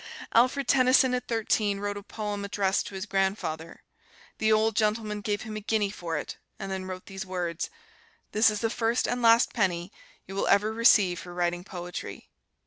[0.33, 3.83] Alfred Tennyson at thirteen wrote a poem addressed to his grandfather;
[4.39, 7.69] the old gentleman gave him a guinea for it, and then wrote these words:
[8.31, 9.91] "This is the first and last penny
[10.25, 12.31] you will ever receive for writing poetry."